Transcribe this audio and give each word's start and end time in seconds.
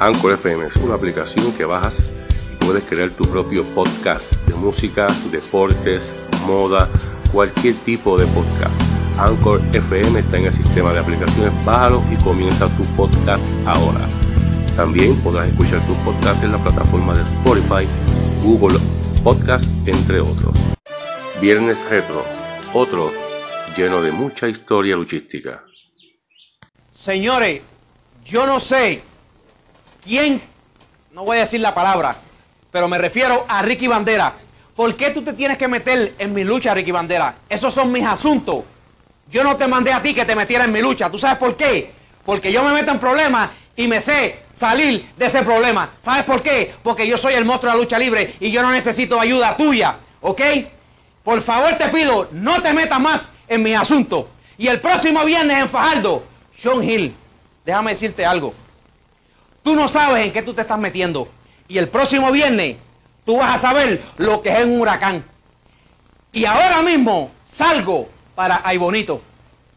Anchor 0.00 0.32
FM 0.32 0.64
es 0.64 0.76
una 0.76 0.94
aplicación 0.94 1.52
que 1.52 1.66
bajas 1.66 2.00
y 2.54 2.64
puedes 2.64 2.82
crear 2.84 3.10
tu 3.10 3.26
propio 3.26 3.62
podcast 3.74 4.32
de 4.46 4.54
música, 4.54 5.06
deportes, 5.30 6.14
moda, 6.46 6.88
cualquier 7.30 7.74
tipo 7.84 8.16
de 8.16 8.24
podcast. 8.28 8.80
Anchor 9.18 9.60
FM 9.74 10.20
está 10.20 10.38
en 10.38 10.46
el 10.46 10.52
sistema 10.52 10.94
de 10.94 11.00
aplicaciones, 11.00 11.52
bájalo 11.66 12.02
y 12.10 12.16
comienza 12.24 12.66
tu 12.78 12.84
podcast 12.96 13.44
ahora. 13.66 14.00
También 14.74 15.14
podrás 15.16 15.48
escuchar 15.48 15.86
tus 15.86 15.96
podcasts 15.98 16.42
en 16.44 16.52
la 16.52 16.58
plataforma 16.62 17.14
de 17.14 17.20
Spotify, 17.20 17.86
Google 18.42 18.78
Podcast, 19.22 19.66
entre 19.86 20.20
otros. 20.20 20.54
Viernes 21.42 21.78
Retro, 21.90 22.24
otro 22.72 23.12
lleno 23.76 24.00
de 24.00 24.12
mucha 24.12 24.48
historia 24.48 24.96
luchística. 24.96 25.62
Señores, 26.94 27.60
yo 28.24 28.46
no 28.46 28.58
sé 28.58 29.09
quién, 30.02 30.40
no 31.12 31.24
voy 31.24 31.38
a 31.38 31.40
decir 31.40 31.60
la 31.60 31.74
palabra, 31.74 32.16
pero 32.70 32.88
me 32.88 32.98
refiero 32.98 33.44
a 33.48 33.62
Ricky 33.62 33.86
Bandera. 33.86 34.34
¿Por 34.74 34.94
qué 34.94 35.10
tú 35.10 35.22
te 35.22 35.32
tienes 35.32 35.58
que 35.58 35.68
meter 35.68 36.14
en 36.18 36.32
mi 36.32 36.44
lucha, 36.44 36.72
Ricky 36.72 36.90
Bandera? 36.90 37.34
Esos 37.48 37.74
son 37.74 37.92
mis 37.92 38.06
asuntos. 38.06 38.64
Yo 39.30 39.44
no 39.44 39.56
te 39.56 39.68
mandé 39.68 39.92
a 39.92 40.02
ti 40.02 40.14
que 40.14 40.24
te 40.24 40.34
metiera 40.34 40.64
en 40.64 40.72
mi 40.72 40.80
lucha. 40.80 41.10
¿Tú 41.10 41.18
sabes 41.18 41.38
por 41.38 41.56
qué? 41.56 41.92
Porque 42.24 42.52
yo 42.52 42.62
me 42.64 42.72
meto 42.72 42.90
en 42.90 42.98
problemas 42.98 43.50
y 43.76 43.86
me 43.86 44.00
sé 44.00 44.40
salir 44.54 45.06
de 45.16 45.26
ese 45.26 45.42
problema. 45.42 45.90
¿Sabes 46.00 46.24
por 46.24 46.42
qué? 46.42 46.74
Porque 46.82 47.06
yo 47.06 47.16
soy 47.16 47.34
el 47.34 47.44
monstruo 47.44 47.72
de 47.72 47.78
la 47.78 47.82
lucha 47.82 47.98
libre 47.98 48.34
y 48.40 48.50
yo 48.50 48.62
no 48.62 48.72
necesito 48.72 49.20
ayuda 49.20 49.56
tuya. 49.56 49.96
¿Ok? 50.20 50.40
Por 51.22 51.42
favor 51.42 51.74
te 51.76 51.88
pido, 51.88 52.28
no 52.32 52.62
te 52.62 52.72
metas 52.72 53.00
más 53.00 53.30
en 53.48 53.62
mis 53.62 53.76
asuntos. 53.76 54.26
Y 54.56 54.68
el 54.68 54.80
próximo 54.80 55.24
viernes 55.24 55.58
en 55.58 55.68
Fajardo, 55.68 56.24
Sean 56.58 56.82
Hill, 56.82 57.14
déjame 57.64 57.92
decirte 57.92 58.24
algo. 58.24 58.54
Tú 59.70 59.76
no 59.76 59.86
sabes 59.86 60.26
en 60.26 60.32
qué 60.32 60.42
tú 60.42 60.52
te 60.52 60.62
estás 60.62 60.80
metiendo. 60.80 61.28
Y 61.68 61.78
el 61.78 61.88
próximo 61.88 62.32
viernes 62.32 62.74
tú 63.24 63.36
vas 63.36 63.54
a 63.54 63.58
saber 63.58 64.02
lo 64.16 64.42
que 64.42 64.50
es 64.50 64.64
un 64.64 64.80
huracán. 64.80 65.22
Y 66.32 66.44
ahora 66.44 66.82
mismo 66.82 67.30
salgo 67.46 68.08
para 68.34 68.62
Ay 68.64 68.78
Bonito. 68.78 69.22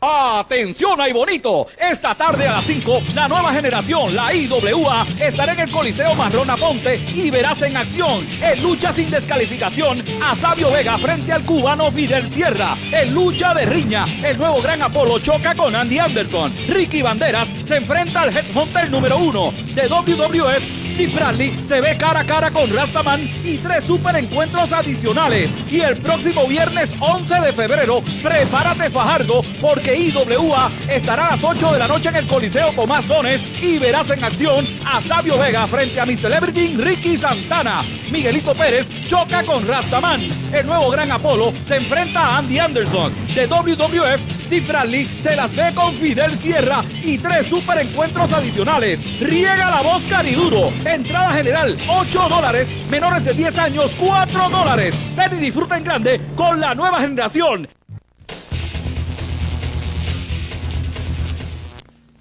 Atención 0.05 0.99
ahí 0.99 1.13
bonito, 1.13 1.65
esta 1.77 2.13
tarde 2.13 2.45
a 2.45 2.55
las 2.55 2.65
5, 2.65 3.03
la 3.15 3.29
nueva 3.29 3.53
generación, 3.53 4.13
la 4.13 4.33
IWA, 4.33 5.05
estará 5.17 5.53
en 5.53 5.61
el 5.61 5.71
Coliseo 5.71 6.13
Marrón 6.13 6.49
Aponte 6.49 6.97
y 7.13 7.29
verás 7.29 7.61
en 7.61 7.77
acción, 7.77 8.27
en 8.41 8.61
lucha 8.61 8.91
sin 8.91 9.09
descalificación, 9.09 10.03
a 10.21 10.35
Sabio 10.35 10.69
Vega 10.71 10.97
frente 10.97 11.31
al 11.31 11.45
cubano 11.45 11.89
Fidel 11.89 12.29
Sierra, 12.29 12.75
en 12.91 13.13
lucha 13.13 13.53
de 13.53 13.65
riña, 13.65 14.05
el 14.21 14.37
nuevo 14.37 14.61
Gran 14.61 14.81
Apolo 14.81 15.19
choca 15.19 15.55
con 15.55 15.73
Andy 15.73 15.99
Anderson, 15.99 16.53
Ricky 16.67 17.01
Banderas 17.01 17.47
se 17.65 17.77
enfrenta 17.77 18.23
al 18.23 18.35
Headhunter 18.35 18.91
número 18.91 19.17
1 19.19 19.53
de 19.73 19.87
WWF 19.87 20.83
y 20.99 21.07
Bradley 21.07 21.59
se 21.65 21.81
ve 21.81 21.97
cara 21.97 22.21
a 22.21 22.25
cara 22.25 22.51
con 22.51 22.71
Rastaman 22.73 23.21
y 23.43 23.57
tres 23.57 23.83
super 23.85 24.15
encuentros 24.15 24.71
adicionales. 24.71 25.51
Y 25.69 25.81
el 25.81 25.97
próximo 25.97 26.47
viernes 26.47 26.91
11 26.99 27.41
de 27.41 27.53
febrero, 27.53 28.03
prepárate 28.21 28.89
Fajardo 28.89 29.43
porque 29.59 29.92
IWA 29.95 30.71
estará 30.89 31.27
a 31.27 31.31
las 31.31 31.43
8 31.43 31.73
de 31.73 31.79
la 31.79 31.87
noche 31.87 32.09
en 32.09 32.15
el 32.15 32.27
Coliseo 32.27 32.73
con 32.75 32.89
más 32.89 33.07
dones 33.07 33.41
y 33.61 33.77
verás 33.77 34.09
en 34.09 34.23
acción 34.23 34.65
a 34.85 35.01
Sabio 35.01 35.37
Vega 35.37 35.67
frente 35.67 35.99
a 35.99 36.05
mi 36.05 36.15
celebrity 36.15 36.75
Ricky 36.77 37.17
Santana. 37.17 37.81
Miguelito 38.11 38.53
Pérez 38.53 38.87
choca 39.07 39.43
con 39.43 39.67
Rastaman. 39.67 40.21
El 40.51 40.67
nuevo 40.67 40.89
Gran 40.89 41.11
Apolo 41.11 41.53
se 41.65 41.77
enfrenta 41.77 42.21
a 42.21 42.37
Andy 42.37 42.59
Anderson. 42.59 43.11
De 43.33 43.47
WWF, 43.47 44.45
Steve 44.45 44.65
Bradley 44.67 45.05
se 45.05 45.35
las 45.35 45.55
ve 45.55 45.73
con 45.73 45.93
Fidel 45.93 46.37
Sierra 46.37 46.83
y 47.03 47.17
tres 47.17 47.47
super 47.47 47.79
encuentros 47.79 48.31
adicionales. 48.33 49.19
Riega 49.19 49.69
la 49.69 49.81
voz 49.81 50.03
cariduro. 50.03 50.71
Entrada 50.85 51.31
general 51.33 51.77
8 51.87 52.27
dólares. 52.29 52.69
Menores 52.89 53.25
de 53.25 53.33
10 53.33 53.57
años 53.57 53.91
4 53.99 54.49
dólares. 54.49 54.95
Ven 55.15 55.37
y 55.37 55.41
disfruta 55.41 55.77
en 55.77 55.83
grande 55.83 56.21
con 56.35 56.59
la 56.59 56.75
nueva 56.75 56.99
generación. 56.99 57.67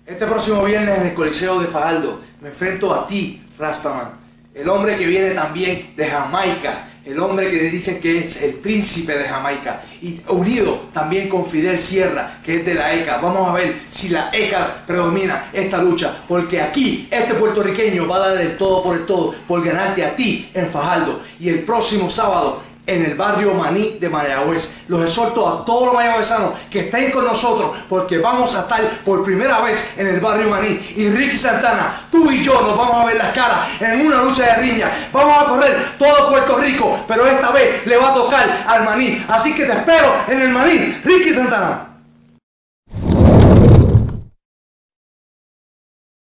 Este 0.04 0.26
próximo 0.26 0.64
viernes 0.64 0.98
en 0.98 1.06
el 1.06 1.14
Coliseo 1.14 1.60
de 1.60 1.68
Fajardo 1.68 2.20
me 2.40 2.48
enfrento 2.48 2.92
a 2.92 3.06
ti, 3.06 3.40
Rastaman, 3.56 4.10
el 4.52 4.68
hombre 4.68 4.96
que 4.96 5.06
viene 5.06 5.30
también 5.30 5.92
de 5.94 6.06
Jamaica, 6.08 6.88
el 7.04 7.20
hombre 7.20 7.48
que 7.48 7.58
dicen 7.70 8.00
que 8.00 8.18
es 8.18 8.42
el 8.42 8.54
príncipe 8.54 9.16
de 9.16 9.24
Jamaica, 9.24 9.80
y 10.00 10.20
unido 10.28 10.86
también 10.92 11.28
con 11.28 11.46
Fidel 11.46 11.78
Sierra, 11.78 12.40
que 12.44 12.56
es 12.56 12.66
de 12.66 12.74
la 12.74 12.92
ECA. 12.92 13.18
Vamos 13.18 13.48
a 13.48 13.54
ver 13.54 13.76
si 13.88 14.08
la 14.08 14.30
ECA 14.32 14.82
predomina 14.84 15.50
esta 15.52 15.80
lucha, 15.80 16.16
porque 16.26 16.60
aquí 16.60 17.06
este 17.08 17.34
puertorriqueño 17.34 18.08
va 18.08 18.16
a 18.16 18.28
dar 18.30 18.40
el 18.40 18.56
todo 18.56 18.82
por 18.82 18.96
el 18.96 19.06
todo 19.06 19.36
por 19.46 19.64
ganarte 19.64 20.04
a 20.04 20.16
ti 20.16 20.50
en 20.52 20.68
Fajardo. 20.68 21.20
Y 21.38 21.48
el 21.48 21.60
próximo 21.60 22.10
sábado 22.10 22.60
en 22.86 23.04
el 23.04 23.14
barrio 23.14 23.54
Maní 23.54 23.98
de 24.00 24.08
Mayagüez. 24.08 24.76
Los 24.88 25.02
exhorto 25.02 25.48
a 25.48 25.64
todos 25.64 25.86
los 25.86 25.94
mayagüezanos 25.94 26.52
que 26.70 26.80
estén 26.80 27.10
con 27.10 27.24
nosotros 27.24 27.76
porque 27.88 28.18
vamos 28.18 28.54
a 28.56 28.60
estar 28.60 28.88
por 29.04 29.22
primera 29.22 29.60
vez 29.60 29.92
en 29.96 30.08
el 30.08 30.20
barrio 30.20 30.48
Maní. 30.48 30.94
Y 30.96 31.08
Ricky 31.08 31.36
Santana, 31.36 32.06
tú 32.10 32.30
y 32.30 32.42
yo 32.42 32.60
nos 32.60 32.76
vamos 32.76 33.02
a 33.02 33.06
ver 33.06 33.16
las 33.16 33.32
caras 33.32 33.68
en 33.80 34.06
una 34.06 34.22
lucha 34.22 34.46
de 34.46 34.54
riña. 34.62 34.90
Vamos 35.12 35.42
a 35.42 35.46
correr 35.46 35.76
todo 35.98 36.30
Puerto 36.30 36.58
Rico, 36.58 37.00
pero 37.06 37.26
esta 37.26 37.50
vez 37.50 37.86
le 37.86 37.96
va 37.96 38.10
a 38.10 38.14
tocar 38.14 38.64
al 38.66 38.84
Maní. 38.84 39.24
Así 39.28 39.54
que 39.54 39.64
te 39.64 39.72
espero 39.72 40.14
en 40.28 40.40
el 40.40 40.50
Maní, 40.50 41.00
Ricky 41.04 41.34
Santana. 41.34 41.91